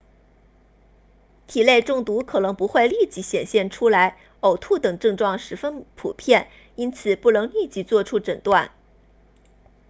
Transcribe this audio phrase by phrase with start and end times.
[1.45, 8.71] 体内中毒可能不会立即显现出来呕吐等症状十分普遍因此不能立即作出诊断